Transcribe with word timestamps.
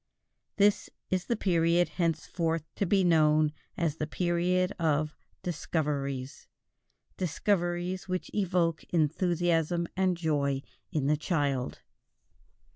This 0.55 0.89
is 1.11 1.25
the 1.25 1.35
period 1.35 1.89
henceforth 1.89 2.63
to 2.73 2.87
be 2.87 3.03
known 3.03 3.53
as 3.77 3.97
the 3.97 4.07
period 4.07 4.73
of 4.79 5.15
"discoveries," 5.43 6.47
discoveries 7.17 8.07
which 8.07 8.31
evoke 8.33 8.83
enthusiasm 8.85 9.87
and 9.95 10.17
joy 10.17 10.63
in 10.91 11.05
the 11.05 11.17
child. 11.17 11.83